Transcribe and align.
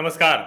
नमस्कार। 0.00 0.38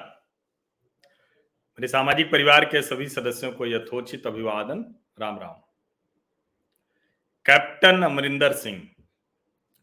मेरे 1.79 1.87
सामाजिक 1.87 2.31
परिवार 2.31 2.65
के 2.65 2.81
सभी 2.81 3.07
सदस्यों 3.07 3.51
को 3.51 3.65
यथोचित 3.65 4.27
अभिवादन। 4.27 4.95
राम 5.19 5.39
राम। 5.39 5.53
कैप्टन 7.45 8.01
अमरिंदर 8.03 8.53
सिंह, 8.53 8.89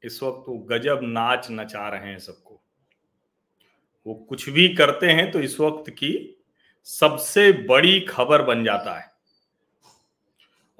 इस 0.05 0.23
वक्त 0.23 0.49
वो 0.49 0.59
गजब 0.59 1.01
नाच 1.03 1.47
नचा 1.51 1.89
रहे 1.89 2.11
हैं 2.11 2.19
सबको। 2.19 2.61
वो 4.07 4.15
कुछ 4.15 4.49
भी 4.49 4.69
करते 4.69 5.11
हैं 5.11 5.31
तो 5.33 5.41
इस 5.41 5.61
वक्त 5.61 5.91
की 5.91 6.43
सबसे 6.85 7.53
बड़ी 7.53 8.01
खबर 8.01 8.43
बन 8.43 8.65
जाता 8.65 8.99
है। 8.99 9.11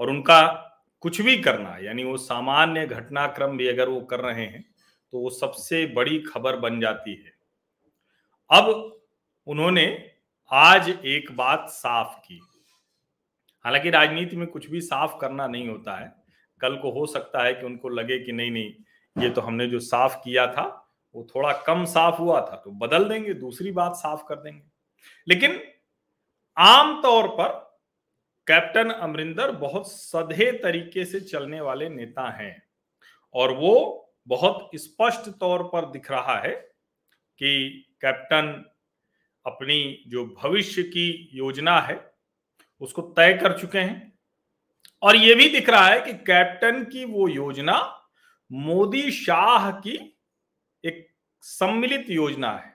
और 0.01 0.11
उनका 0.11 0.47
कुछ 1.01 1.21
भी 1.21 1.37
करना, 1.37 1.77
यानी 1.81 2.05
वो 2.05 2.17
सामान्य 2.17 2.87
घटनाक्रम 2.87 3.57
भी 3.57 3.69
अगर 3.69 3.89
वो 3.89 4.01
कर 4.01 4.21
रहे 4.21 4.47
हैं 4.47 4.75
तो 5.13 5.19
वो 5.19 5.31
सबसे 5.31 5.87
बड़ी 5.87 6.21
खबर 6.21 6.57
बन 6.57 6.81
जाती 6.81 7.15
है। 7.15 7.40
अब 8.51 8.69
उन्होंने 9.47 10.11
आज 10.51 10.89
एक 10.89 11.31
बात 11.33 11.67
साफ़ 11.69 12.19
की। 12.19 12.41
हालाँकि 13.65 13.91
राजनीति 13.91 14.37
में 14.37 14.47
कुछ 14.47 14.71
भी 14.71 14.81
साफ़ 14.81 15.17
करना 15.21 15.47
नहीं 15.47 15.69
होता 15.69 15.97
है, 15.97 16.13
कल 16.61 16.77
को 16.77 16.91
हो 16.91 17.07
सकता 17.07 17.45
है 17.45 17.55
कि 17.55 17.67
उनको 17.67 17.89
लगे 17.89 18.19
कि 18.19 18.33
नहीं 18.33 18.51
नहीं, 18.51 18.73
ये 19.17 19.31
तो 19.31 19.41
हमने 19.41 19.67
जो 19.67 19.81
साफ़ 19.81 20.17
किया 20.17 20.47
था, 20.47 20.65
वो 21.15 21.27
थोड़ा 21.35 21.53
कम 21.53 21.85
साफ़ 21.85 22.15
हुआ 22.15 22.41
था 22.41 22.57
तो 22.57 22.71
बदल 22.71 23.05
देंगे, 23.05 23.35
दूसरी 23.35 23.73
बात 23.73 23.93
साफ़ 23.93 24.23
कर 24.29 24.37
देंगे। 24.37 24.63
लेकिन 25.29 25.61
आम 26.57 27.03
तौर 27.03 27.29
पर 27.29 27.49
कैप्टन 28.47 28.91
अमरिंदर 28.91 29.51
बहुत 29.51 29.93
सधे 29.93 30.51
तरीके 30.53 31.05
से 31.05 31.21
चलने 31.21 31.61
वाले 31.61 31.89
नेता 31.89 32.31
हैं 32.31 32.63
और 33.35 33.53
वो 33.53 33.75
बहुत 34.29 34.71
स्पष्ट 34.75 35.31
तौर 35.31 35.63
पर 35.63 35.91
दिख 35.91 36.11
रहा 36.11 36.39
है 36.39 36.55
कि 37.39 37.87
कैप्टन 38.03 38.65
अपनी 39.47 40.05
जो 40.09 40.27
भविष्य 40.27 40.83
की 40.83 41.31
योजना 41.33 41.81
है, 41.81 42.13
उसको 42.81 43.03
तय 43.03 43.33
कर 43.33 43.59
चुके 43.59 43.79
हैं। 43.79 44.19
और 45.03 45.17
यह 45.17 45.35
भी 45.35 45.49
दिख 45.49 45.69
रहा 45.69 45.87
है 45.87 46.01
कि 46.01 46.13
कैप्टन 46.13 46.85
की 46.85 47.05
वो 47.05 47.29
योजना 47.29 48.07
मोदी 48.53 49.11
शाह 49.11 49.71
की 49.71 50.19
एक 50.85 51.09
सम्मिलित 51.41 52.11
योजना 52.11 52.53
है। 52.53 52.75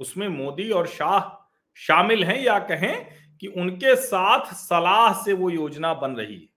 उसमें 0.00 0.28
मोदी 0.28 0.70
और 0.70 0.86
शाह 0.86 1.50
शामिल 1.74 2.24
हैं 2.24 2.40
या 2.40 2.58
कहें 2.58 3.06
कि 3.38 3.46
उनके 3.46 3.96
साथ 3.96 4.54
सलाह 4.54 5.22
से 5.22 5.32
वो 5.32 5.50
योजना 5.50 5.94
बन 5.94 6.16
रही 6.16 6.34
है। 6.34 6.48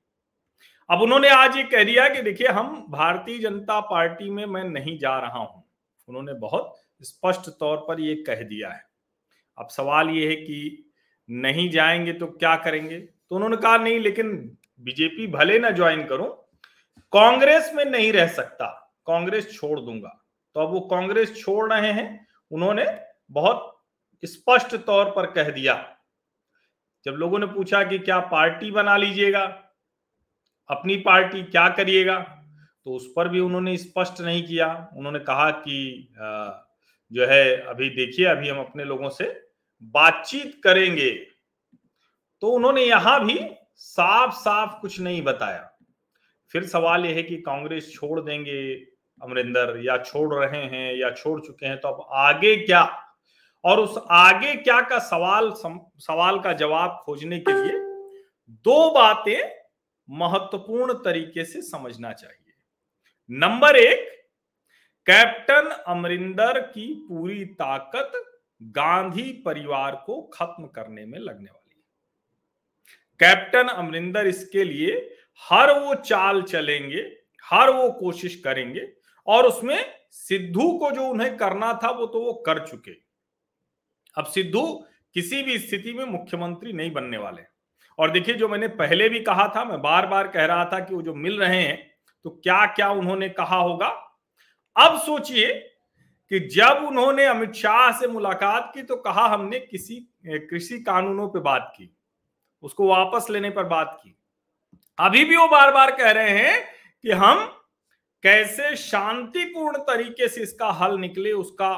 अब 0.89 1.01
उन्होंने 1.01 1.29
आज 1.29 1.57
ये 1.57 1.63
कह 1.63 1.83
दिया 1.83 2.09
कि 2.09 2.21
देखिए, 2.21 2.47
हम 2.47 2.85
भारतीय 2.89 3.39
जनता 3.39 3.79
पार्टी 3.79 4.29
में 4.29 4.45
मैं 4.45 4.63
नहीं 4.63 4.97
जा 4.99 5.19
रहा 5.19 5.39
हूँ। 5.39 5.63
उन्होंने 6.07 6.33
बहुत 6.33 6.75
स्पष्ट 7.01 7.49
तौर 7.49 7.77
पर 7.87 7.99
यह 7.99 8.23
कह 8.27 8.41
दिया 8.43 8.69
है। 8.69 8.83
अब 9.57 9.67
सवाल 9.67 10.09
यह 10.09 10.29
है 10.29 10.35
कि 10.35 10.91
नहीं 11.29 11.69
जाएँगे 11.69 12.13
तो 12.13 12.27
क्या 12.27 12.55
करेंगे? 12.55 12.99
तो 12.99 13.35
उन्होंने 13.35 13.57
कहा, 13.57 13.77
नहीं, 13.77 13.99
लेकिन 13.99 14.57
बीजेपी 14.79 15.27
भले 15.27 15.59
ना 15.59 15.69
ज्वाइन 15.71 16.05
करूँ, 16.05 16.27
कांग्रेस 17.13 17.71
में 17.73 17.83
नहीं 17.85 18.11
रह 18.11 18.27
सकता, 18.27 18.65
कांग्रेस 19.07 19.51
छोड़ 19.53 19.79
दूँगा। 19.79 20.09
तो 20.55 20.59
अब 20.59 20.71
वो 20.73 20.79
कांग्रेस 20.81 21.35
छोड़ 21.37 21.73
रहे 21.73 21.91
हैं, 21.91 22.27
उन्होंने 22.51 22.85
बहुत 23.31 23.73
स्पष्ट 24.23 24.75
तौर 24.77 25.09
पर 25.09 25.31
कह 25.31 25.49
दिया। 25.49 25.75
जब 27.05 27.11
लोगों 27.11 27.39
ने 27.39 27.45
पूछा 27.45 27.83
कि 27.83 27.99
क्या 27.99 28.19
पार्टी 28.27 28.71
बना 28.71 28.95
लीजिएगा, 28.97 29.43
अपनी 30.69 30.95
पार्टी 30.97 31.43
क्या 31.43 31.67
करिएगा 31.69 32.19
तो 32.85 32.93
उस 32.93 33.05
पर 33.15 33.27
भी 33.27 33.39
उन्होंने 33.39 33.75
स्पष्ट 33.77 34.21
नहीं 34.21 34.45
किया। 34.47 34.67
उन्होंने 34.95 35.19
कहा 35.19 35.49
कि 35.51 36.07
जो 37.11 37.25
है 37.25 37.61
अभी 37.61 37.89
देखिए 37.89 38.25
अभी 38.25 38.49
हम 38.49 38.59
अपने 38.59 38.83
लोगों 38.83 39.09
से 39.09 39.25
बातचीत 39.81 40.59
करेंगे। 40.63 41.11
तो 42.41 42.51
उन्होंने 42.51 42.83
यहाँ 42.83 43.25
भी 43.25 43.39
साफ़ 43.75 44.33
साफ़ 44.33 44.79
कुछ 44.81 44.99
नहीं 44.99 45.21
बताया। 45.21 45.77
फिर 46.53 46.65
सवाल 46.67 47.05
यह 47.05 47.15
है 47.15 47.23
कि 47.23 47.37
कांग्रेस 47.37 47.91
छोड़ 47.93 48.19
देंगे 48.21 48.73
अमरिंदर 49.21 49.81
या 49.83 49.97
छोड़ 49.97 50.33
रहे 50.33 50.63
हैं 50.63 50.93
या 50.95 51.09
छोड़ 51.11 51.39
चुके 51.41 51.65
हैं 51.65 51.79
तो 51.79 51.87
अब 51.87 52.07
आगे 52.11 52.55
क्या? 52.55 52.83
और 53.63 53.79
उस 53.79 53.97
आगे 54.11 54.55
क्या 54.55 54.81
का 54.81 54.99
सवाल 54.99 55.51
सम, 55.51 55.79
सवाल 55.97 56.39
का 56.39 56.53
जवाब 56.53 57.01
खोजने 57.05 57.39
के 57.39 57.53
लिए 57.53 57.79
दो 58.49 58.89
बातें 58.91 59.51
महत्वपूर्ण 60.09 60.93
तरीके 60.93 61.45
से 61.45 61.61
समझना 61.61 62.11
चाहिए। 62.13 62.53
नंबर 63.29 63.75
एक 63.75 64.26
कैप्टन 65.07 65.69
अमरिंदर 65.87 66.59
की 66.61 66.85
पूरी 67.09 67.43
ताकत 67.55 68.11
गांधी 68.61 69.31
परिवार 69.45 69.95
को 70.05 70.21
खत्म 70.33 70.65
करने 70.65 71.05
में 71.05 71.17
लगने 71.19 71.49
वाली 71.51 71.75
है। 71.75 71.83
कैप्टन 73.19 73.67
अमरिंदर 73.67 74.27
इसके 74.27 74.63
लिए 74.63 74.95
हर 75.43 75.71
वो 75.79 75.93
चाल 75.95 76.41
चलेंगे, 76.41 77.01
हर 77.43 77.69
वो 77.69 77.89
कोशिश 77.91 78.35
करेंगे 78.35 78.87
और 79.27 79.45
उसमें 79.45 79.77
सिद्धू 80.11 80.71
को 80.79 80.89
जो 80.91 81.07
उन्हें 81.07 81.35
करना 81.37 81.71
था 81.83 81.91
वो 81.91 82.05
तो 82.05 82.23
वो 82.23 82.33
कर 82.45 82.59
चुके। 82.67 82.91
अब 84.17 84.25
सिद्धू 84.25 84.65
किसी 85.15 85.41
भी 85.43 85.57
स्थिति 85.59 85.93
में 85.93 86.03
मुख्यमंत्री 86.05 86.73
नहीं 86.73 86.91
बनने 86.91 87.17
वाले। 87.17 87.41
और 87.99 88.11
देखिए, 88.11 88.35
जो 88.35 88.47
मैंने 88.47 88.67
पहले 88.67 89.07
भी 89.09 89.19
कहा 89.19 89.47
था, 89.55 89.63
मैं 89.63 89.81
बार 89.81 90.07
बार 90.07 90.27
कह 90.27 90.45
रहा 90.45 90.65
था 90.65 90.79
कि 90.79 90.95
वो 90.95 91.01
जो 91.01 91.13
मिल 91.15 91.39
रहे 91.39 91.61
हैं 91.61 91.79
तो 92.25 92.29
क्या 92.29 92.65
क्या 92.65 92.89
उन्होंने 92.91 93.29
कहा 93.29 93.57
होगा? 93.57 94.03
अब 94.77 94.97
सोचिए 95.01 95.53
कि 96.31 96.39
जब 96.49 96.83
उन्होंने 96.87 97.25
अमित 97.25 97.53
शाह 97.55 97.91
से 97.99 98.07
मुलाकात 98.07 98.71
की 98.73 98.81
तो 98.83 98.95
कहा 98.97 99.27
हमने 99.27 99.59
किसी 99.61 99.95
कृषि 100.27 100.79
कानूनों 100.79 101.27
पर 101.29 101.39
बात 101.41 101.71
की, 101.75 101.89
उसको 102.63 102.87
वापस 102.87 103.27
लेने 103.29 103.49
पर 103.49 103.63
बात 103.65 103.99
की। 104.03 104.15
अभी 104.97 105.23
भी 105.25 105.35
वो 105.37 105.47
बार 105.47 105.71
बार 105.73 105.91
कह 105.95 106.11
रहे 106.11 106.29
हैं 106.31 106.63
कि 107.03 107.11
हम 107.13 107.45
कैसे 108.23 108.75
शांतिपूर्ण 108.77 109.77
तरीके 109.79 110.27
से 110.27 110.41
इसका 110.43 110.71
हल 110.73 110.97
निकले, 110.99 111.31
उसका 111.33 111.73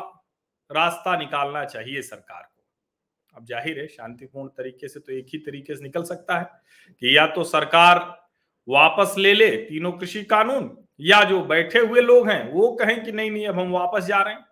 रास्ता 0.70 1.18
निकालना 1.18 1.64
चाहिए 1.66 2.02
सरकार 2.02 2.42
को। 2.44 3.38
अब 3.38 3.46
ज़ाहिर 3.46 3.80
है, 3.80 3.88
शांतिपूर्ण 3.88 4.48
तरीके 4.50 4.88
से 4.88 5.00
तो 5.00 5.14
एक 5.14 5.28
ही 5.34 5.40
तरीके 5.40 5.76
से 5.76 5.84
निकल 5.84 6.04
सकता 6.06 6.40
है 6.40 6.44
कि 7.02 7.18
या 7.18 7.26
तो 7.28 7.44
सरकार 7.46 8.00
वापस 8.68 9.16
ले 9.18 9.34
ले 9.34 9.50
तीनों 9.60 9.92
कृषि 9.94 10.24
कानून 10.26 10.68
या 11.00 11.24
जो 11.24 11.42
बैठे 11.42 11.80
हुए 11.80 12.02
लोग 12.02 12.30
हैं, 12.30 12.54
वो 12.54 12.72
कहें 12.72 13.04
कि 13.06 13.12
नहीं 13.12 13.32
नहीं, 13.32 13.48
अब 13.48 13.60
हम 13.60 13.72
वापस 13.72 14.06
जा 14.06 14.22
रहे 14.22 14.34
हैं। 14.34 14.46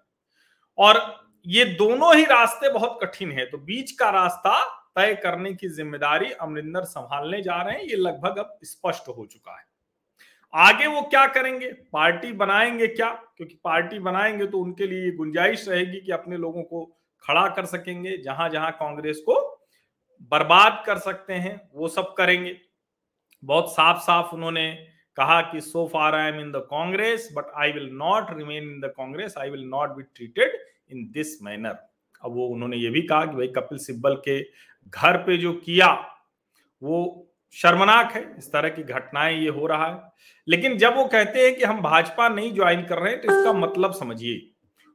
और 0.77 1.15
ये 1.45 1.65
दोनों 1.65 2.15
ही 2.15 2.25
रास्ते 2.25 2.69
बहुत 2.69 2.99
कठिन 3.03 3.31
है। 3.31 3.45
तो 3.45 3.57
बीच 3.57 3.91
का 3.91 4.09
रास्ता 4.09 4.63
तय 4.95 5.15
करने 5.15 5.53
की 5.53 5.69
ज़िम्मेदारी 5.69 6.31
अमरिंदर 6.31 6.83
संभालने 6.83 7.41
जा 7.41 7.61
रहे 7.61 7.75
हैं, 7.77 7.83
ये 7.83 7.95
लगभग 7.95 8.37
अब 8.37 8.57
स्पष्ट 8.63 9.07
हो 9.09 9.25
चुका 9.25 9.57
है। 9.59 9.65
आगे 10.53 10.87
वो 10.87 11.01
क्या 11.01 11.27
करेंगे? 11.27 11.67
पार्टी 11.93 12.31
बनाएँगे 12.33 12.87
क्या? 12.87 13.09
क्योंकि 13.37 13.59
पार्टी 13.63 13.99
बनाएँगे 13.99 14.47
तो 14.47 14.59
उनके 14.59 14.87
लिए 14.87 15.11
गुंजाइश 15.11 15.67
रहेगी 15.69 16.01
कि 16.01 16.11
अपने 16.11 16.37
लोगों 16.37 16.63
को 16.63 16.85
खड़ा 17.23 17.47
कर 17.49 17.65
सकेंगे 17.65 18.17
जहाँ 18.17 18.49
जहाँ 18.49 18.71
कांग्रेस 18.71 19.17
को 19.19 19.35
बर्बाद 20.31 20.83
कर 20.85 20.97
सकते 20.97 21.33
हैं, 21.33 21.61
वो 21.75 21.87
सब 21.87 22.13
करेंगे। 22.13 22.57
बहुत 23.43 23.71
साफ़ 23.73 23.99
साफ़ 23.99 24.35
उन्होंने 24.35 24.71
कहा 25.17 25.41
कि 25.41 25.61
so 25.61 25.87
far 25.93 26.15
I 26.15 26.27
am 26.29 26.39
in 26.39 26.51
the 26.51 26.67
Congress 26.69 27.29
but 27.33 27.51
I 27.57 27.71
will 27.71 27.89
not 27.93 28.37
remain 28.37 28.63
in 28.63 28.79
the 28.79 28.93
Congress 28.97 29.35
I 29.37 29.49
will 29.49 29.63
not 29.67 29.89
be 29.89 30.03
treated 30.05 30.57
in 30.91 31.09
this 31.11 31.41
manner 31.43 31.77
अब 32.23 32.35
वो 32.35 32.47
उन्होंने 32.47 32.77
ये 32.77 32.89
भी 32.89 33.01
कहा 33.01 33.25
कि 33.25 33.35
भाई 33.35 33.47
कपिल 33.47 33.77
सिब्बल 33.77 34.15
के 34.27 34.41
घर 34.41 35.17
पे 35.17 35.37
जो 35.37 35.53
किया, 35.55 35.87
वो 36.81 37.23
शर्मनाक 37.53 38.11
है। 38.13 38.21
इस 38.37 38.51
तरह 38.51 38.69
की 38.69 38.83
घटनाएँ 38.83 39.37
ये 39.37 39.49
हो 39.49 39.67
रहा 39.67 39.87
है। 39.87 39.99
लेकिन 40.47 40.77
जब 40.77 40.95
वो 40.95 41.05
कहते 41.05 41.43
हैं 41.43 41.55
कि 41.55 41.63
हम 41.63 41.81
भाजपा 41.81 42.27
नहीं 42.29 42.53
ज्वाइन 42.55 42.83
कर 42.85 42.97
रहे 42.97 43.11
हैं 43.11 43.21
तो 43.21 43.31
इसका 43.31 43.53
मतलब 43.53 43.93
समझिए। 43.93 44.51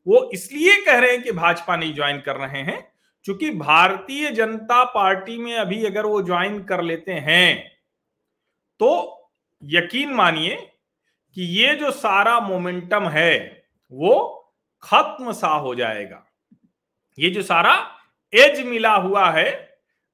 वो 0.06 0.30
इसलिए 0.34 0.76
कह 0.84 0.98
रहे 0.98 1.10
हैं 1.10 1.22
कि 1.22 1.32
भाजपा 1.32 1.76
नहीं 1.76 1.94
ज्वाइन 1.94 2.20
कर 2.20 2.36
रहे 2.36 2.62
हैं, 2.62 2.78
क्योंकि 3.24 3.50
भारतीय 3.52 4.30
जनता 4.30 4.84
पार्टी 4.84 5.38
में 5.38 5.54
अभी 5.56 5.84
अगर 5.86 6.06
वो 6.06 6.22
ज्वाइन 6.22 6.62
कर 6.64 6.82
लेते 6.82 7.12
हैं 7.12 7.70
तो 8.80 8.90
यकीन 9.62 10.12
मानिए 10.12 10.56
कि 11.36 11.42
ये 11.58 11.74
जो 11.74 11.90
सारा 11.90 12.38
मोमेंटम 12.40 13.08
है, 13.08 13.64
वो 13.92 14.38
खत्म 14.82 15.32
सा 15.32 15.48
हो 15.48 15.74
जाएगा। 15.74 16.24
ये 17.18 17.30
जो 17.30 17.42
सारा 17.42 17.74
एज 18.32 18.60
मिला 18.66 18.94
हुआ 18.94 19.30
है 19.30 19.50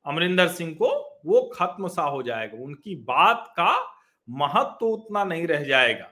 अमरिंदर 0.06 0.48
सिंह 0.48 0.72
को, 0.74 0.88
वो 1.26 1.40
खत्म 1.54 1.88
सा 1.88 2.02
हो 2.02 2.22
जाएगा। 2.22 2.62
उनकी 2.64 2.94
बात 3.04 3.46
का 3.56 3.74
महत्व 4.28 4.76
तो 4.80 4.88
उतना 4.88 5.24
नहीं 5.24 5.46
रह 5.46 5.64
जाएगा। 5.64 6.08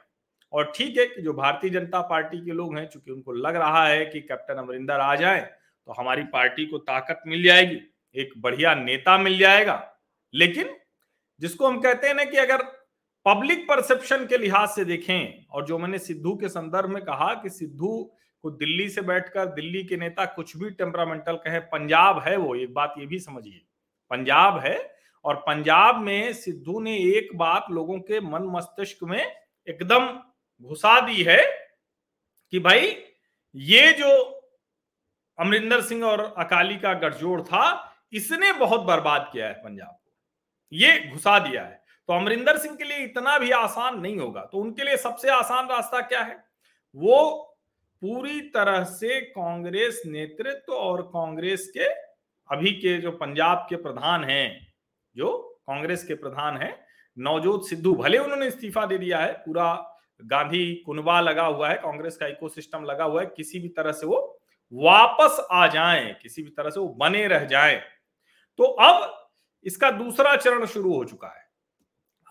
और 0.53 0.73
ठीक 0.77 0.99
है 0.99 1.06
कि 1.06 1.23
जो 1.23 1.33
भारतीय 1.33 1.71
जनता 1.71 2.00
पार्टी 2.00 2.44
के 2.44 2.53
लोग 2.53 2.77
हैं, 2.79 2.88
चूँकि 2.88 3.11
उनको 3.11 3.33
लग 3.33 3.56
रहा 3.56 3.87
है 3.87 4.05
कि 4.06 4.21
कैप्टन 4.21 4.55
अमरिंदर 4.55 5.00
आ 5.00 5.15
जाए 5.15 5.41
तो 5.41 5.93
हमारी 5.93 6.23
पार्टी 6.25 6.67
को 6.67 6.79
ताकत 6.79 7.23
मिल 7.27 7.43
जाएगी, 7.43 7.81
एक 8.15 8.33
बढ़िया 8.38 8.75
नेता 8.75 9.19
मिल 9.19 9.38
जाएगा। 9.38 9.83
लेकिन 10.35 10.75
जिसको 11.41 11.67
हम 11.67 11.81
कहते 11.81 12.06
हैं 12.06 12.15
ना 12.15 12.25
कि 12.25 12.37
अगर 12.37 12.62
पब्लिक 13.26 13.67
परसेप्शन 13.69 14.26
के 14.26 14.38
लिहाज 14.38 14.69
से 14.69 14.84
देखें, 14.84 15.46
और 15.50 15.64
जो 15.67 15.78
मैंने 15.78 15.99
सिद्धू 15.99 16.34
के 16.37 16.49
संदर्भ 16.49 16.90
में 16.90 17.02
कहा 17.05 17.32
कि 17.34 17.50
सिद्धू 17.50 18.12
को 18.44 18.50
दिल्ली 18.50 18.88
से 18.88 19.00
बैठकर, 19.00 19.46
दिल्ली 19.46 19.82
के 19.84 19.96
नेता 19.96 20.25
कुछ 20.25 20.56
भी 20.56 20.70
टेम्परामेंटल 20.70 21.37
कहे, 21.37 21.58
पंजाब 21.58 22.19
है 22.19 22.37
वो, 22.37 22.55
एक 22.55 22.75
बात 22.75 22.94
ये 22.99 23.06
भी 23.06 23.19
समझिए। 23.19 23.61
पंजाब 24.11 24.58
है, 24.58 24.76
और 25.25 25.37
पंजाब 25.37 25.96
में 25.96 26.32
सिद्धू 26.32 26.81
ने 26.81 26.96
एक 26.96 27.37
बात 27.37 27.67
लोगों 27.70 27.99
के 28.00 28.20
मन 28.20 28.43
मस्तिष्क 28.46 29.02
में 29.02 29.20
एकदम 29.69 30.08
घुसा 30.64 31.00
दी 31.00 31.23
है 31.23 31.43
कि 32.52 32.58
भाई, 32.58 32.96
ये 33.55 33.93
जो 33.93 34.11
अमरिंदर 35.38 35.81
सिंह 35.81 36.05
और 36.05 36.20
अकाली 36.38 36.76
का 36.76 36.93
गठजोड़ 36.94 37.40
था, 37.40 37.93
इसने 38.12 38.52
बहुत 38.52 38.81
बर्बाद 38.81 39.28
किया 39.32 39.46
है 39.46 39.55
पंजाब 39.55 39.88
को। 39.88 40.12
ये 40.73 40.99
घुसा 41.12 41.38
दिया 41.38 41.62
है। 41.62 41.84
तो 42.08 42.14
अमरिंदर 42.14 42.58
सिंह 42.58 42.76
के 42.76 42.85
लिए 42.85 42.99
इतना 42.99 43.38
भी 43.38 43.50
आसान 43.50 44.00
नहीं 44.00 44.19
होगा। 44.19 44.41
तो 44.41 44.58
उनके 44.58 44.85
लिए 44.85 44.97
सबसे 44.97 45.31
आसान 45.31 45.69
रास्ता 45.69 46.00
क्या 46.00 46.20
है? 46.20 46.44
वो 46.97 47.43
पूरी 48.03 48.41
तरह 48.41 48.85
से 48.85 49.20
कांग्रेस 49.20 50.03
नेतृत्व 50.06 50.73
और 50.73 51.03
कांग्रेस 51.03 51.73
के 51.76 51.85
अभी 52.50 52.70
के 52.70 52.99
जो 52.99 53.11
पंजाब 53.11 53.67
के 53.70 53.76
प्रधान 53.76 54.25
हैं, 54.25 54.73
जो 55.17 55.61
कांग्रेस 55.67 56.05
के 56.05 56.14
प्रधान 56.14 56.56
हैं, 56.56 56.87
नवजोत 57.19 57.69
सिद्धू, 57.69 57.94
भले 57.94 58.19
उन्होंने 58.19 58.47
इस्तीफा 58.47 58.87
दे 58.87 58.99
दिया 58.99 59.19
है, 59.19 59.32
पूरा 59.32 59.97
गांधी 60.25 60.75
कुनबा 60.75 61.20
लगा 61.20 61.47
हुआ 61.47 61.69
है, 61.69 61.76
कांग्रेस 61.76 62.17
का 62.17 62.26
इकोसिस्टम 62.26 62.85
लगा 62.85 63.05
हुआ 63.05 63.20
है, 63.20 63.26
किसी 63.26 63.59
भी 63.59 63.69
तरह 63.69 63.93
से 63.93 64.06
वो 64.06 64.41
वापस 64.73 65.47
आ 65.52 65.67
जाएँ, 65.67 66.14
किसी 66.23 66.43
भी 66.43 66.50
तरह 66.50 66.70
से 66.70 66.81
वो 66.81 66.88
बने 66.88 67.26
रह 67.26 67.44
जाएँ। 67.44 67.82
तो 68.59 68.64
अब 68.64 69.29
इसका 69.64 69.91
दूसरा 69.91 70.37
चरण 70.37 70.67
शुरू 70.67 70.94
हो 70.94 71.05
चुका 71.05 71.29
है। 71.29 71.46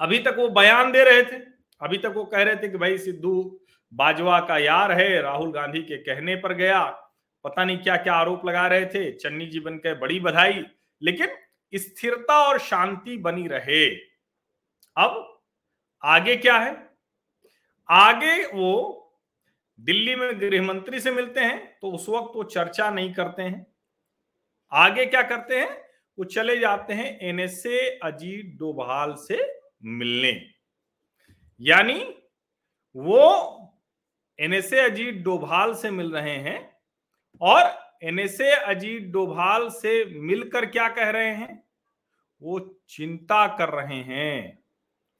अभी 0.01 0.19
तक 0.19 0.36
वो 0.38 0.50
बयान 0.50 0.92
दे 0.92 1.03
रहे 1.03 1.24
थे। 1.24 1.44
अभी 1.81 1.97
तक 1.97 2.06
वो 2.06 2.25
कह 2.25 2.44
रहे 2.44 2.56
थे 2.56 2.69
कि 2.69 2.77
भाई 2.77 2.97
सिद्धू 2.97 3.62
बाजवा 3.94 4.39
का 4.39 4.57
यार 4.57 4.92
है, 4.92 5.21
राहुल 5.21 5.51
गांधी 5.51 5.81
के 5.81 5.97
कहने 5.97 6.36
पर 6.36 6.53
गया। 6.53 6.83
पता 7.44 7.65
नहीं 7.65 7.77
क्या 7.77 7.97
क्या 7.97 8.13
आरोप 8.13 8.45
लगा 8.45 8.68
रहे 8.68 8.86
थे। 8.86 9.12
चन्नी 9.12 9.45
जी 9.45 9.59
बन 9.59 9.77
के 9.77 9.94
बड़ी 9.94 10.19
बधाई। 10.19 10.65
लेकिन 11.01 11.27
स्थिरता 11.75 12.47
और 12.47 12.59
शांति 12.59 13.18
बनी 13.18 13.47
रहे। 13.47 13.95
अब 14.97 15.42
आगे 16.03 16.36
क्या 16.36 16.57
है? 16.57 16.89
आगे 17.89 18.45
वो 18.45 19.01
दिल्ली 19.80 20.15
में 20.15 20.42
गृह 20.42 20.62
मंत्री 20.62 21.00
से 21.00 21.12
मिलते 21.12 21.39
हैं 21.39 21.77
तो 21.81 21.92
उस 21.92 22.09
वक्त 22.09 22.31
वो 22.36 22.44
चर्चा 22.44 22.89
नहीं 22.89 23.13
करते 23.13 23.42
हैं। 23.42 23.68
आगे 24.71 25.06
क्या 25.06 25.21
करते 25.21 25.59
हैं? 25.59 25.81
वो 26.19 26.24
चले 26.24 26.57
जाते 26.57 26.94
हैं 26.94 27.19
एनएसए 27.19 28.00
अजीत 28.03 28.59
डोभाल 28.59 29.15
से 29.15 29.55
मिलने। 29.86 30.52
यानी 31.62 32.16
वो 32.96 33.52
एनएसए 34.40 34.80
अजीत 34.80 35.16
डोभाल 35.16 35.76
से 35.76 35.92
मिल 35.92 36.12
रहे 36.12 36.38
हैं 36.38 36.78
और 37.42 37.80
एनएसए 38.04 38.52
अजीत 38.52 39.04
डोभाल 39.04 39.70
से 39.70 40.06
मिलकर 40.06 40.66
क्या 40.66 40.90
कह 40.90 41.10
रहे 41.10 41.36
हैं? 41.36 41.64
वो 42.42 42.80
चिंता 42.90 43.58
कर 43.58 43.70
रहे 43.70 44.02
हैं। 44.02 44.64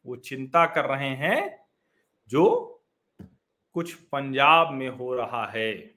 वो 0.06 0.16
चिंता 0.16 0.66
कर 0.66 0.86
रहे 0.86 1.10
हैं 1.10 1.66
जो 2.30 2.72
कुछ 3.74 3.94
पंजाब 3.94 4.72
में 4.72 4.90
हो 4.90 5.16
रहा 5.16 5.48
है। 5.48 5.96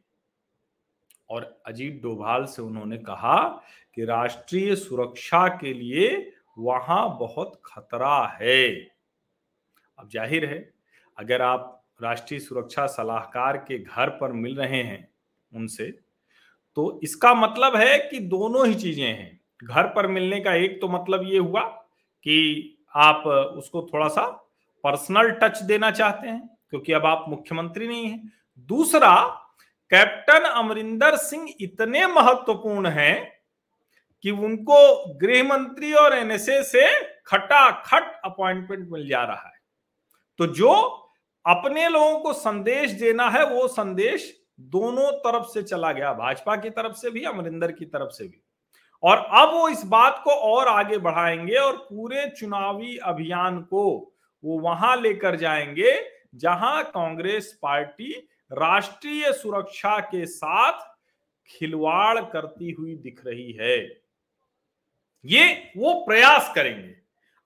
और 1.31 1.63
अजीत 1.67 2.03
डोभाल 2.03 2.45
से 2.45 2.63
उन्होंने 2.63 2.99
कहा 2.99 3.49
कि 3.95 4.05
राष्ट्रीय 4.05 4.77
सुरक्षा 4.77 5.49
के 5.49 5.75
लिए 5.75 6.33
वहाँ 6.59 7.17
बहुत 7.19 7.61
खतरा 7.65 8.17
है। 8.41 8.73
अब 9.99 10.09
ज़ाहिर 10.09 10.45
है, 10.45 10.59
अगर 11.19 11.43
आप 11.43 11.75
राष्ट्रीय 12.01 12.41
सुरक्षा 12.41 12.87
सलाहकार 12.89 13.57
के 13.59 13.79
घर 13.79 14.09
पर 14.11 14.33
मिल 14.35 14.57
रहे 14.57 14.83
हैं 14.83 15.09
उनसे 15.53 15.87
तो 16.77 17.01
इसका 17.03 17.33
मतलब 17.35 17.77
है 17.77 17.99
कि 18.01 18.19
दोनों 18.21 18.67
ही 18.67 18.75
चीज़ें 18.75 19.05
हैं। 19.05 19.41
घर 19.63 19.87
पर 19.87 20.07
मिलने 20.09 20.41
का 20.41 20.53
एक 20.55 20.81
तो 20.81 20.89
मतलब 20.89 21.23
ये 21.25 21.39
हुआ 21.39 21.63
कि 22.27 22.79
आप 22.97 23.27
उसको 23.27 23.83
थोड़ा 23.93 24.09
सा 24.09 24.27
पर्सनल 24.85 25.31
टच 25.33 25.63
देना 25.63 25.91
चाहते 25.91 26.29
हैं, 26.29 26.49
क्योंकि 26.71 26.93
अब 26.93 27.07
आप 27.07 27.25
मुख्यमंत्री 27.29 27.89
नहीं 27.89 28.07
हैं। 28.07 28.33
दूसरा, 28.69 29.15
कैप्टन 29.91 30.45
अमरिंदर 30.45 31.17
सिंह 31.19 31.49
इतने 31.61 32.07
महत्वपूर्ण 32.09 32.89
हैं 32.89 33.38
कि 34.23 34.31
उनको 34.31 35.15
गृह 35.15 35.45
मंत्री 35.45 35.93
और 35.93 36.13
एनएसए 36.13 36.63
से 36.63 36.87
खटाखट 37.27 38.21
अपॉइंटमेंट 38.25 38.91
मिल 38.91 39.09
जा 39.09 39.25
रहा 39.25 39.49
है। 39.49 39.61
तो 40.39 40.47
जो 40.47 40.73
अपने 41.47 41.89
लोगों 41.89 42.19
को 42.19 42.33
संदेश 42.33 42.91
देना 42.91 43.31
है, 43.31 43.47
वो 43.47 43.69
संदेश 43.69 44.41
दोनों 44.61 45.13
तरफ़ 45.13 45.45
से 45.45 45.63
चला 45.63 45.93
गया, 45.93 46.13
भाजपा 46.13 46.57
की 46.57 46.71
तरफ़ 46.71 46.93
से 46.93 47.11
भी, 47.11 47.25
अमरिंदर 47.25 47.73
की 47.73 47.85
तरफ़ 47.85 48.11
से 48.11 48.25
भी। 48.25 48.43
और 49.03 49.17
अब 49.19 49.55
वो 49.55 49.69
इस 49.69 49.83
बात 49.85 50.21
को 50.25 50.31
और 50.31 50.69
आगे 50.69 50.99
बढ़ाएँगे 50.99 51.55
और 51.55 51.77
पूरे 51.77 52.33
चुनावी 52.39 52.97
अभियान 52.97 53.61
को 53.61 54.15
वो 54.45 54.59
वहाँ 54.59 54.97
लेकर 54.97 55.37
जाएँगे, 55.37 56.01
जहाँ 56.35 56.85
कांग्रेस 56.85 57.59
पार्टी 57.63 58.29
राष्ट्रीय 58.53 59.33
सुरक्षा 59.33 59.99
के 59.99 60.27
साथ 60.27 60.81
खिलवाड़ 61.49 62.21
करती 62.21 62.71
हुई 62.71 62.95
दिख 62.95 63.21
रही 63.27 63.53
है। 63.53 64.08
ये 65.29 65.47
वो 65.77 65.93
प्रयास 66.05 66.53
करेंगे। 66.55 66.95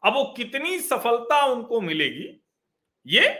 अब 0.02 0.14
वो 0.14 0.24
कितनी 0.36 0.78
सफलता 0.80 1.44
उनको 1.44 1.80
मिलेगी, 1.80 2.28
ये 3.06 3.34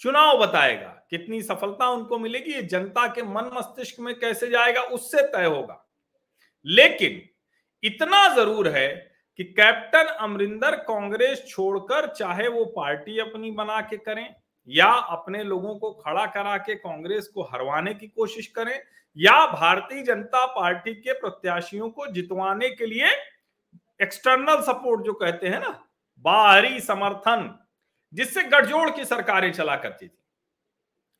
चुनाव 0.00 0.38
बताएगा। 0.38 0.88
कितनी 1.10 1.40
सफलता 1.42 1.88
उनको 1.88 2.18
मिलेगी, 2.18 2.52
ये 2.52 2.62
जनता 2.62 3.06
के 3.06 3.22
मन 3.24 3.50
मस्तिष्क 3.54 4.00
में 4.00 4.14
कैसे 4.14 4.48
जाएगा, 4.50 4.82
उससे 4.82 5.22
तय 5.28 5.44
होगा। 5.44 5.84
लेकिन 6.66 7.22
इतना 7.82 8.28
ज़रूर 8.36 8.68
है 8.68 8.88
कि 9.38 9.44
कैप्टन 9.44 10.06
अमरिंदर 10.20 10.76
कांग्रेस 10.82 11.44
छोड़कर 11.48 12.06
चाहे 12.08 12.48
वो 12.48 12.64
पार्टी 12.76 13.18
अपनी 13.18 13.50
बना 13.50 13.80
के 13.80 13.96
करें 13.96 14.28
या 14.68 14.86
अपने 14.86 15.42
लोगों 15.44 15.74
को 15.74 15.90
खड़ा 15.96 16.24
करा 16.26 16.56
के 16.56 16.74
कांग्रेस 16.74 17.28
को 17.28 17.42
हरवाने 17.42 17.94
की 17.94 18.06
कोशिश 18.06 18.46
करें 18.46 18.78
या 19.16 19.34
भारतीय 19.46 20.02
जनता 20.02 20.44
पार्टी 20.46 20.94
के 20.94 21.12
प्रत्याशियों 21.12 21.88
को 21.90 22.06
जितवाने 22.06 22.68
के 22.70 22.86
लिए 22.86 23.10
एक्सटर्नल 24.00 24.60
सपोर्ट 24.62 25.04
जो 25.04 25.12
कहते 25.14 25.48
हैं 25.48 25.60
ना, 25.60 25.78
बाहरी 26.24 26.80
समर्थन, 26.80 27.58
जिससे 28.12 28.42
गठजोड़ 28.44 28.90
की 28.90 29.04
सरकारें 29.04 29.52
चला 29.52 29.76
करती 29.76 30.06
थी। 30.06 30.16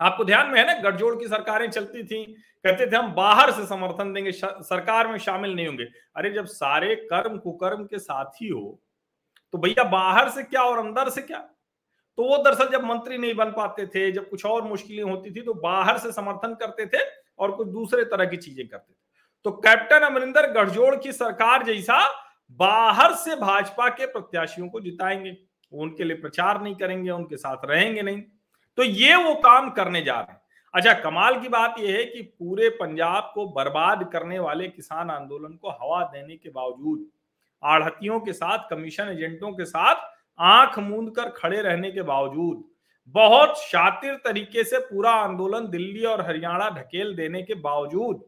आपको 0.01 0.25
ध्यान 0.25 0.51
में 0.51 0.59
है 0.61 0.67
ना, 0.67 0.75
गठजोड़ 0.81 1.15
की 1.17 1.29
सरकारें 1.29 1.71
चलती 1.71 2.03
थी, 2.05 2.25
कहते 2.65 2.87
थे 2.87 2.97
हम 2.97 3.13
बाहर 3.15 3.51
से 3.53 3.67
समर्थन 3.67 4.13
देंगे 4.13 4.33
सरकार 4.33 5.09
में 5.09 5.19
शामिल 5.19 5.55
नहीं 5.55 5.67
होंगे। 5.67 5.85
अरे 6.17 6.31
जब 6.31 6.47
सारे 6.47 6.95
कर्म 7.05 7.37
कुकर्म 7.39 7.85
के 7.85 7.99
साथी 7.99 8.49
हो 8.49 8.79
तो 9.55 9.59
भैया 9.59 9.85
बाहर 9.85 10.29
से 10.29 10.43
क्या 10.43 10.63
और 10.63 10.79
अंदर 10.79 11.09
से 11.11 11.21
क्या? 11.23 11.39
तो 11.39 12.25
वो 12.25 12.37
दरअसल 12.39 12.69
जब 12.69 12.85
मंत्री 12.85 13.19
नहीं 13.19 13.35
बन 13.35 13.51
पाते 13.51 13.87
थे, 13.87 14.11
जब 14.13 14.29
कुछ 14.31 14.45
और 14.47 14.63
मुश्किलें 14.65 15.03
होती 15.03 15.31
थी 15.31 15.43
तो 15.43 15.55
बाहर 15.57 15.99
से 15.99 16.13
समर्थन 16.13 16.55
करते 16.55 16.87
थे 16.87 17.03
और 17.39 17.53
कुछ 17.53 17.69
दूसरे 17.69 18.05
तरह 18.05 18.27
की 18.27 18.37
चीज़ें 18.37 18.67
करते 18.69 18.93
थे। 18.93 18.97
तो 19.45 19.51
कैप्टन 19.59 20.07
अमरिंदर 20.07 20.51
गठजोड़ 20.53 20.95
की 20.97 21.13
सरकार 21.13 21.65
जैसा 21.65 22.01
बाहर 22.51 23.13
से 23.13 23.37
भाजपा 23.37 23.89
के 23.89 24.07
प्रत्याशियों 24.07 24.69
को 24.69 24.81
जिताएँगे 24.81 25.37
उनके 25.73 26.05
लिए 26.05 26.17
प्रचार 26.17 26.63
नहीं 26.63 26.75
करेंगे, 26.75 27.11
उनके 27.11 27.37
साथ 27.37 27.57
रहेंगे 27.65 28.03
नहीं। 28.03 28.23
तो 28.79 28.83
ये 28.83 29.17
वो 29.17 29.35
काम 29.35 29.71
करने 29.71 30.03
जा 30.03 30.15
रहे 30.15 30.33
हैं। 30.33 30.41
अच्छा 30.75 30.93
कमाल 30.93 31.41
की 31.41 31.49
बात 31.49 31.75
यह 31.79 31.97
है 31.97 32.05
कि 32.05 32.23
पूरे 32.23 32.69
पंजाब 32.71 33.31
को 33.35 33.47
बर्बाद 33.47 34.09
करने 34.13 34.39
वाले 34.39 34.69
किसान 34.69 35.11
आंदोलन 35.11 35.53
को 35.53 35.71
हवा 35.71 36.03
देने 36.05 36.37
के 36.37 36.51
बावजूद, 36.51 37.07
आढ़तियों 37.63 38.21
के 38.21 38.33
साथ, 38.33 38.69
कमीशन 38.71 39.09
एजेंटों 39.09 39.53
के 39.53 39.65
साथ 39.65 40.11
आँख 40.39 40.79
मूंद 40.79 41.15
कर 41.17 41.29
खड़े 41.29 41.63
रहने 41.63 41.91
के 41.91 42.03
बावजूद, 42.03 42.65
बहुत 43.09 43.59
शातिर 43.59 44.15
तरीके 44.15 44.65
से 44.65 44.79
पूरा 44.79 45.11
आंदोलन 45.11 45.69
दिल्ली 45.69 46.05
और 46.05 46.21
हरियाणा 46.21 46.69
ढकेल 46.71 47.15
देने 47.17 47.43
के 47.43 47.55
बावजूद 47.55 48.25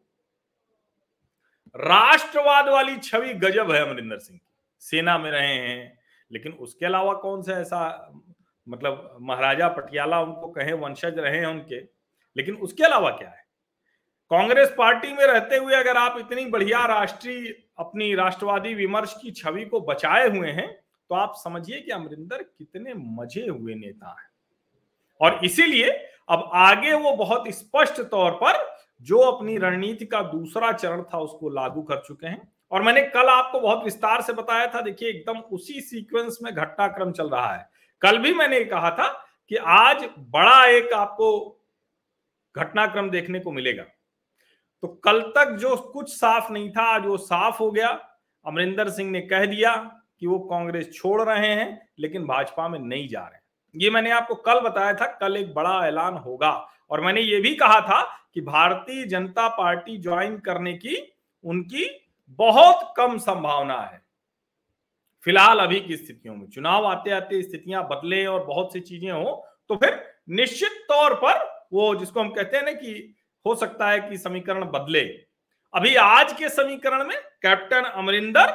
राष्ट्रवाद 1.74 2.68
वाली 2.68 2.96
छवि 2.96 3.34
गजब 3.34 3.70
है 3.72 3.80
अमरिंदर 3.82 4.18
सिंह 4.18 4.38
की। 4.38 4.46
सेना 4.82 5.16
में 5.18 5.30
रहे 5.30 5.54
हैं, 5.54 5.98
लेकिन 6.30 6.52
उसके 6.52 6.86
अलावा 6.86 7.12
कौन 7.14 7.42
सा 7.42 7.52
ऐसा 7.52 8.12
मतलब 8.66 9.16
महाराजा 9.20 9.68
पटियाला 9.68 10.20
उनको 10.20 10.48
कहे, 10.48 10.72
वंशज 10.72 11.18
रहे 11.18 11.38
हैं 11.38 11.46
उनके, 11.46 11.80
लेकिन 12.36 12.54
उसके 12.56 12.84
अलावा 12.84 13.10
क्या 13.10 13.28
है? 13.28 13.44
कांग्रेस 14.30 14.74
पार्टी 14.78 15.12
में 15.12 15.24
रहते 15.26 15.56
हुए 15.56 15.74
अगर 15.74 15.96
आप 15.96 16.18
इतनी 16.18 16.44
बढ़िया 16.46 16.84
राष्ट्रीय, 16.86 17.54
अपनी 17.78 18.14
राष्ट्रवादी 18.14 18.74
विमर्श 18.74 19.14
की 19.22 19.30
छवि 19.30 19.64
को 19.64 19.80
बचाए 19.80 20.28
हुए 20.28 20.50
हैं 20.50 20.68
तो 21.10 21.14
आप 21.14 21.34
समझिए 21.36 21.80
कि 21.80 21.90
अमरिंदर 21.90 22.42
कितने 22.42 22.94
मज़े 22.96 23.46
हुए 23.46 23.74
नेता 23.74 24.10
हैं। 24.10 24.28
और 25.20 25.44
इसीलिए 25.44 25.90
अब 26.28 26.50
आगे 26.54 26.92
वो 26.92 27.12
बहुत 27.16 27.48
स्पष्ट 27.48 28.00
तौर 28.02 28.30
पर 28.42 28.58
जो 29.00 29.18
अपनी 29.18 29.56
रणनीति 29.58 30.06
का 30.06 30.22
दूसरा 30.22 30.72
चरण 30.72 31.02
था 31.02 31.18
उसको 31.18 31.48
लागू 31.48 31.82
कर 31.82 31.96
चुके 31.96 32.26
हैं। 32.26 32.52
और 32.72 32.82
मैंने 32.82 33.02
कल 33.02 33.26
आपको 33.26 33.60
बहुत 33.60 33.84
विस्तार 33.84 34.22
से 34.22 34.32
बताया 34.32 34.66
था, 34.66 34.80
देखिए, 34.80 35.08
एकदम 35.08 35.38
उसी 35.38 35.80
सीक्वेंस 35.80 36.38
में 36.42 36.54
घटनाक्रम 36.54 37.12
चल 37.12 37.28
रहा 37.28 37.54
है। 37.54 37.70
कल 38.02 38.18
भी 38.18 38.34
मैंने 38.34 38.64
कहा 38.64 38.90
था 38.90 39.26
कि 39.48 39.56
आज 39.56 40.08
बड़ा 40.18 40.66
एक 40.66 40.92
आपको 40.92 41.60
घटनाक्रम 42.56 43.10
देखने 43.10 43.40
को 43.40 43.52
मिलेगा। 43.52 43.82
तो 44.82 44.88
कल 44.88 45.20
तक 45.20 45.50
जो 45.50 45.76
कुछ 45.76 46.12
साफ़ 46.12 46.52
नहीं 46.52 46.70
था, 46.70 46.82
आज 46.82 47.06
वो 47.06 47.16
साफ़ 47.16 47.58
हो 47.58 47.70
गया। 47.70 47.88
अमरिंदर 48.46 48.88
सिंह 48.88 49.10
ने 49.10 49.20
कह 49.20 49.46
दिया 49.46 50.00
कि 50.20 50.26
वो 50.26 50.38
कांग्रेस 50.38 50.92
छोड़ 50.94 51.22
रहे 51.22 51.48
हैं, 51.48 51.88
लेकिन 51.98 52.26
भाजपा 52.26 52.68
में 52.68 52.78
नहीं 52.78 53.08
जा 53.08 53.20
रहे 53.20 53.38
ये 53.74 53.90
मैंने 53.90 54.10
आपको 54.10 54.34
कल 54.34 54.60
बताया 54.60 54.94
था, 54.94 55.06
कल 55.06 55.36
एक 55.36 55.54
बड़ा 55.54 55.86
ऐलान 55.86 56.14
होगा। 56.14 56.68
और 56.90 57.00
मैंने 57.00 57.20
ये 57.20 57.40
भी 57.40 57.54
कहा 57.54 57.80
था 57.80 58.19
कि 58.36 58.40
भारतीय 58.40 59.04
जनता 59.06 59.48
पार्टी 59.48 59.96
ज्वाइन 59.98 60.38
करने 60.38 60.72
की 60.74 60.96
उनकी 61.44 61.88
बहुत 62.38 62.92
कम 62.96 63.16
संभावना 63.18 63.80
है। 63.82 64.02
फ़िलहाल 65.24 65.58
अभी 65.58 65.80
की 65.80 65.96
स्थितियों 65.96 66.34
में, 66.34 66.46
चुनाव 66.48 66.86
आते 66.86 67.10
आते 67.10 67.42
स्थितियाँ 67.42 67.86
बदले 67.88 68.24
और 68.26 68.44
बहुत 68.44 68.72
सी 68.72 68.80
चीज़ें 68.80 69.10
हो 69.12 69.46
तो 69.70 69.76
फिर 69.76 69.98
निश्चित 70.30 70.84
तौर 70.88 71.14
पर 71.14 71.38
वो 71.72 71.94
जिसको 71.94 72.20
हम 72.20 72.30
कहते 72.30 72.56
हैं 72.56 72.64
ना 72.64 72.72
कि 72.72 73.14
हो 73.46 73.54
सकता 73.54 73.90
है 73.90 74.00
कि 74.00 74.16
समीकरण 74.18 74.64
बदले। 74.66 75.00
अभी 75.74 75.94
आज 75.96 76.32
के 76.32 76.48
समीकरण 76.48 77.04
में 77.04 77.16
कैप्टन 77.42 77.84
अमरिंदर 77.84 78.50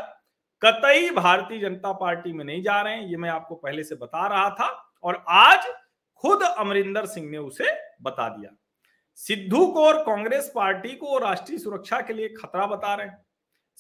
कतई 0.62 1.10
भारतीय 1.12 1.60
जनता 1.60 1.92
पार्टी 1.94 2.34
में 2.34 2.44
नहीं 2.46 2.62
जा 2.64 2.82
रहे 2.82 2.94
हैं, 2.94 3.06
ये 3.06 3.18
मैं 3.18 3.30
आपको 3.30 3.56
पहले 3.56 3.84
से 3.84 3.96
बता 3.96 4.28
रहा 4.28 4.50
था, 4.50 4.68
और 5.04 5.24
आज 5.30 5.68
खुद 6.24 6.44
अमरिंदर 6.44 7.06
सिंह 7.06 7.30
ने 7.30 7.38
उसे 7.38 7.72
बता 8.02 8.28
दिया। 8.30 8.50
सिद्धू 9.20 9.66
को 9.68 9.86
और 9.86 10.02
कांग्रेस 10.04 10.52
पार्टी 10.56 10.96
को 10.96 11.18
राष्ट्रीय 11.18 11.60
सुरक्षा 11.60 12.00
के 12.02 12.14
लिए 12.14 12.30
खतरा 12.32 12.66
बता 12.68 12.94
रहे 12.96 13.08
हैं। 13.08 13.24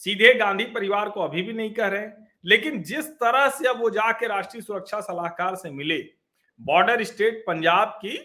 सीधे 0.01 0.33
गांधी 0.33 0.63
परिवार 0.65 1.09
को 1.09 1.21
अभी 1.21 1.41
भी 1.41 1.53
नहीं 1.53 1.73
कह 1.73 1.87
रहे 1.87 2.07
लेकिन 2.43 2.81
जिस 2.83 3.05
तरह 3.13 3.47
से 3.49 3.67
अब 3.67 3.79
वो 3.81 3.89
जाके 3.89 4.27
राष्ट्रीय 4.27 4.61
सुरक्षा 4.61 4.99
सलाहकार 5.01 5.55
से 5.55 5.69
मिले, 5.71 5.97
बॉर्डर 6.59 7.03
स्टेट 7.03 7.43
पंजाब 7.47 7.87
की 8.01 8.17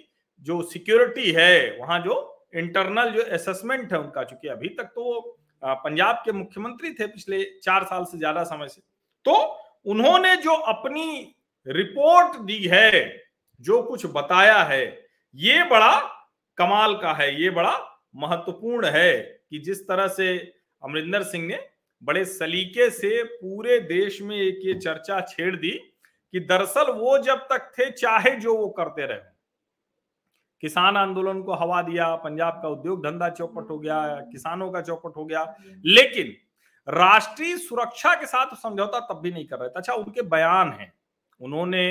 जो 0.46 0.60
सिक्योरिटी 0.62 1.30
है, 1.32 1.78
वहाँ 1.78 1.98
जो 1.98 2.46
इंटरनल 2.54 3.10
जो 3.10 3.22
असेसमेंट 3.24 3.92
है 3.92 3.98
उनका, 3.98 4.24
चूँकि 4.24 4.48
अभी 4.48 4.68
तक 4.70 4.84
तो 4.84 5.04
वो 5.04 5.20
पंजाब 5.62 6.22
के 6.24 6.32
मुख्यमंत्री 6.32 6.92
थे 6.92 7.06
पिछले 7.06 7.42
चार 7.62 7.84
साल 7.84 8.04
से 8.04 8.18
ज़्यादा 8.18 8.44
समय 8.44 8.68
से। 8.68 8.80
तो 9.26 9.34
उन्होंने 9.86 10.36
जो 10.36 10.52
अपनी 10.52 11.34
रिपोर्ट 11.66 12.36
दी 12.40 12.62
है, 12.64 13.22
जो 13.60 13.82
कुछ 13.82 14.06
बताया 14.06 14.62
है, 14.62 14.84
ये 15.34 15.62
बड़ा 15.64 15.96
कमाल 16.60 16.94
का 16.94 17.12
है, 17.12 17.42
ये 17.42 17.50
बड़ा 17.50 17.76
महत्वपूर्ण 18.14 18.86
है 18.86 19.20
कि 19.50 19.58
जिस 19.58 19.86
तरह 19.88 20.08
से 20.08 20.36
अमरिंदर 20.82 21.22
सिंह 21.22 21.46
ने 21.46 21.58
बड़े 22.02 22.24
सलीके 22.24 22.88
से 22.90 23.22
पूरे 23.24 23.78
देश 23.80 24.20
में 24.22 24.36
एक 24.36 24.58
ये 24.62 24.74
चर्चा 24.74 25.20
छेड़ 25.20 25.54
दी 25.56 25.70
कि 25.70 26.40
दरअसल 26.40 26.90
वो 26.92 27.18
जब 27.18 27.46
तक 27.50 27.72
थे, 27.78 27.90
चाहे 27.90 28.30
जो 28.30 28.56
वो 28.56 28.68
करते 28.68 29.06
रहे। 29.06 29.18
किसान 30.62 30.96
आंदोलन 30.96 31.42
को 31.42 31.54
हवा 31.54 31.80
दिया, 31.82 32.14
पंजाब 32.16 32.60
का 32.62 32.68
उद्योग 32.68 33.04
धंधा 33.06 33.28
चौपट 33.28 33.70
हो 33.70 33.78
गया, 33.78 33.98
किसानों 34.32 34.70
का 34.70 34.80
चौपट 34.80 35.16
हो 35.16 35.24
गया, 35.24 35.44
लेकिन 35.86 36.34
राष्ट्रीय 36.88 37.56
सुरक्षा 37.56 38.14
के 38.14 38.26
साथ 38.26 38.54
समझौता 38.56 39.00
तब 39.00 39.20
भी 39.20 39.30
नहीं 39.30 39.46
कर 39.46 39.58
रहे 39.58 39.68
अच्छा 39.76 39.92
उनके 39.92 40.22
बयान 40.22 40.72
है। 40.72 40.92
उन्होंने 41.40 41.84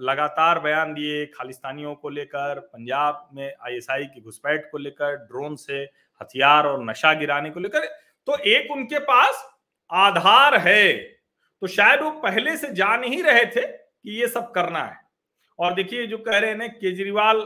लगातार 0.00 0.58
बयान 0.60 0.92
दिए 0.94 1.24
खालिस्तानियों 1.26 1.94
को 1.94 2.08
लेकर, 2.08 2.58
पंजाब 2.60 3.28
में 3.34 3.52
आईएसआई 3.66 4.04
की 4.04 4.20
घुसपैठ 4.20 4.70
को 4.72 4.78
लेकर, 4.78 5.16
ड्रोन 5.16 5.56
से 5.56 5.78
हथियार 6.20 6.66
और 6.66 6.84
नशा 6.84 7.12
गिराने 7.14 7.50
को 7.50 7.60
लेकर 7.60 7.86
तो 8.28 8.36
एक 8.36 8.70
उनके 8.70 8.98
पास 8.98 9.44
आधार 9.90 10.56
है। 10.58 10.92
तो 11.62 11.66
शायद 11.66 12.00
वो 12.00 12.10
पहले 12.10 12.56
से 12.56 12.72
जान 12.72 13.04
ही 13.04 13.22
रहे 13.22 13.44
थे 13.46 13.66
कि 13.66 14.20
ये 14.20 14.26
सब 14.28 14.50
करना 14.50 14.82
है। 14.82 14.96
और 15.58 15.74
देखिए, 15.74 16.06
जो 16.06 16.18
कह 16.18 16.38
रहे 16.38 16.50
हैं 16.50 16.70
केजरीवाल 16.70 17.40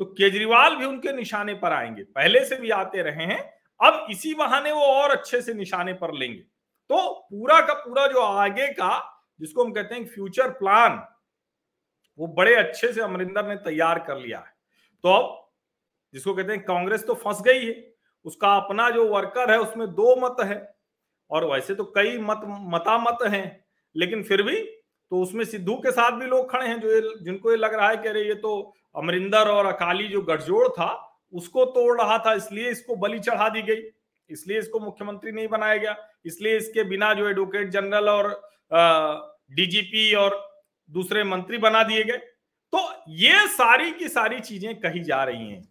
तो 0.00 0.04
केजरीवाल 0.04 0.76
भी 0.76 0.84
उनके 0.84 1.12
निशाने 1.12 1.54
पर 1.54 1.72
आएँगे। 1.72 2.02
पहले 2.04 2.44
से 2.44 2.56
भी 2.56 2.70
आते 2.70 3.02
रहे 3.02 3.24
हैं, 3.24 3.40
अब 3.80 4.06
इसी 4.10 4.34
बहाने 4.34 4.72
वो 4.72 4.80
और 4.80 5.10
अच्छे 5.10 5.40
से 5.42 5.54
निशाने 5.54 5.92
पर 5.92 6.14
लेंगे। 6.14 6.40
तो 6.90 7.12
पूरा 7.30 7.60
का 7.60 7.74
पूरा 7.74 8.06
जो 8.06 8.20
आगे 8.20 8.66
का, 8.66 9.24
जिसको 9.40 9.64
हम 9.64 9.72
कहते 9.72 9.94
हैं, 9.94 10.06
फ्यूचर 10.06 10.48
प्लान 10.50 11.02
वो 12.18 12.26
बड़े 12.26 12.54
अच्छे 12.54 12.92
से 12.92 13.00
अमरिंदर 13.00 13.46
ने 13.46 13.56
तैयार 13.56 13.98
कर 13.98 14.18
लिया 14.18 14.38
है। 14.38 14.52
तो 15.04 15.08
अब, 15.08 15.50
जिसको 16.14 16.34
कहते 16.34 16.52
हैं, 16.52 16.62
कांग्रेस 16.64 17.06
तो 17.06 17.14
फंस 17.14 17.42
गई 17.42 17.64
है। 17.66 17.94
उसका 18.24 18.54
अपना 18.56 18.88
जो 18.90 19.06
वर्कर 19.08 19.50
है, 19.50 19.58
उसमें 19.60 19.86
दो 19.88 20.14
मत 20.16 20.36
है। 20.40 20.74
और 21.30 21.44
वैसे 21.44 21.74
तो 21.74 21.84
कई 21.84 22.18
मत 22.18 22.40
मता 22.44 22.96
मत 22.98 23.18
हैं, 23.24 23.64
लेकिन 23.96 24.22
फिर 24.22 24.42
भी 24.42 24.56
तो 25.12 25.20
उसमें 25.22 25.44
सिद्धू 25.44 25.74
के 25.74 25.90
साथ 25.90 26.12
भी 26.12 26.26
लोग 26.26 26.50
खड़े 26.50 26.66
हैं, 26.66 26.80
जो 26.80 26.90
ये, 26.90 27.00
जिनको 27.22 27.50
ये 27.50 27.56
लग 27.56 27.74
रहा 27.74 27.88
है 27.88 27.96
कि 27.96 28.08
अरे 28.08 28.22
ये 28.22 28.34
तो 28.34 28.74
अमरिंदर 28.96 29.48
और 29.48 29.66
अकाली 29.66 30.08
जो 30.08 30.22
गठजोड़ 30.22 30.68
था, 30.68 31.20
उसको 31.32 31.64
तोड़ 31.64 32.00
रहा 32.00 32.18
था, 32.18 32.32
इसलिए 32.32 32.70
इसको 32.70 32.96
बलि 32.96 33.18
चढ़ा 33.18 33.48
दी 33.48 33.62
गई। 33.62 33.82
इसलिए 34.30 34.58
इसको 34.58 34.80
मुख्यमंत्री 34.80 35.32
नहीं 35.32 35.48
बनाया 35.48 35.76
गया। 35.76 35.96
इसलिए 36.26 36.56
इसके 36.56 36.84
बिना 36.84 37.12
जो 37.14 37.28
एडवोकेट 37.28 37.68
जनरल 37.68 38.08
और 38.08 38.28
डीजीपी 39.52 40.14
और 40.14 40.36
दूसरे 40.90 41.24
मंत्री 41.24 41.58
बना 41.58 41.82
दिए 41.82 42.04
गए। 42.04 42.16
तो 42.72 43.04
ये 43.10 43.46
सारी 43.48 43.90
की 43.90 44.08
सारी 44.08 44.40
चीज़ें 44.40 44.74
कही 44.80 45.00
जा 45.00 45.22
रही 45.24 45.48
हैं। 45.48 45.62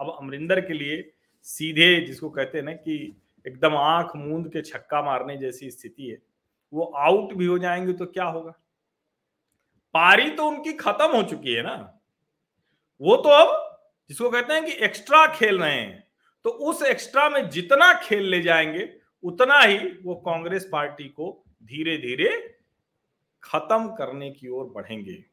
अब 0.00 0.16
अमरिंदर 0.20 0.60
के 0.60 0.72
लिए 0.72 1.12
सीधे 1.46 2.00
जिसको 2.00 2.30
कहते 2.30 2.58
हैं 2.58 2.64
ना 2.64 2.72
कि 2.72 2.96
एकदम 3.46 3.76
आँख 3.76 4.16
मूंद 4.16 4.48
के 4.48 4.62
छक्का 4.62 5.02
मारने 5.02 5.36
जैसी 5.36 5.70
स्थिति 5.70 6.08
है, 6.08 6.18
वो 6.72 6.84
आउट 6.84 7.32
भी 7.32 7.46
हो 7.46 7.58
जाएँगे 7.58 7.92
तो 7.92 8.06
क्या 8.06 8.24
होगा? 8.24 8.50
पारी 9.94 10.30
तो 10.30 10.46
उनकी 10.46 10.72
खत्म 10.72 11.06
हो 11.06 11.22
चुकी 11.22 11.54
है 11.54 11.62
ना। 11.62 11.74
वो 13.00 13.16
तो 13.16 13.28
अब 13.28 13.80
जिसको 14.10 14.30
कहते 14.30 14.54
हैं 14.54 14.64
कि 14.64 14.72
एक्स्ट्रा 14.84 15.26
खेल 15.34 15.58
रहे 15.58 15.72
हैं 15.72 16.02
तो 16.44 16.50
उस 16.50 16.82
एक्स्ट्रा 16.82 17.28
में 17.28 17.48
जितना 17.50 17.92
खेल 17.94 18.24
ले 18.24 18.40
जाएँगे, 18.42 18.88
उतना 19.24 19.60
ही 19.60 19.78
वो 20.04 20.14
कांग्रेस 20.14 20.68
पार्टी 20.72 21.04
को 21.04 21.44
धीरे 21.62 21.96
धीरे 21.98 22.28
खत्म 23.44 23.88
करने 23.88 24.30
की 24.30 24.48
ओर 24.48 24.64
बढ़ेंगे, 24.64 25.24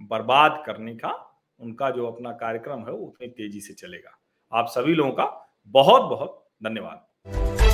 बर्बाद 0.00 0.62
करने 0.66 0.94
का 0.94 1.12
उनका 1.60 1.90
जो 1.90 2.06
अपना 2.06 2.32
कार्यक्रम 2.32 2.78
है 2.78 2.92
वो 2.92 3.06
उतनी 3.06 3.28
तेज़ी 3.28 3.60
से 3.60 3.74
चलेगा। 3.74 4.18
आप 4.52 4.66
सभी 4.66 4.94
लोगों 4.94 5.12
का 5.12 5.56
बहुत 5.66 6.02
बहुत 6.02 6.48
धन्यवाद। 6.64 7.73